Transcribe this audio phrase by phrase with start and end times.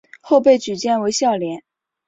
[0.19, 1.61] 后被举荐为孝廉。